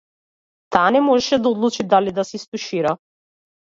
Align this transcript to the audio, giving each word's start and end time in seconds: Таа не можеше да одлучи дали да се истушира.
Таа 0.77 0.85
не 0.95 1.03
можеше 1.09 1.41
да 1.43 1.53
одлучи 1.53 1.89
дали 1.95 2.19
да 2.19 2.29
се 2.31 2.41
истушира. 2.43 2.99